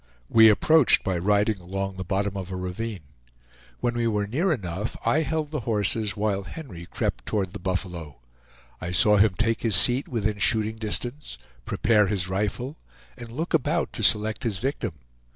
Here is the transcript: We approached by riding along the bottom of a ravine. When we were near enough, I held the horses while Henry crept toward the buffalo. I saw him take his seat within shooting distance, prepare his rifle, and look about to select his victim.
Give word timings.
We 0.29 0.49
approached 0.49 1.03
by 1.03 1.19
riding 1.19 1.59
along 1.59 1.97
the 1.97 2.03
bottom 2.03 2.35
of 2.35 2.49
a 2.51 2.55
ravine. 2.55 3.01
When 3.81 3.93
we 3.93 4.07
were 4.07 4.25
near 4.25 4.51
enough, 4.51 4.97
I 5.05 5.19
held 5.19 5.51
the 5.51 5.59
horses 5.69 6.17
while 6.17 6.41
Henry 6.41 6.87
crept 6.87 7.27
toward 7.27 7.53
the 7.53 7.59
buffalo. 7.59 8.17
I 8.81 8.93
saw 8.93 9.17
him 9.17 9.35
take 9.37 9.61
his 9.61 9.75
seat 9.75 10.07
within 10.07 10.39
shooting 10.39 10.77
distance, 10.77 11.37
prepare 11.65 12.07
his 12.07 12.27
rifle, 12.27 12.79
and 13.15 13.31
look 13.31 13.53
about 13.53 13.93
to 13.93 14.01
select 14.01 14.41
his 14.41 14.57
victim. 14.57 14.93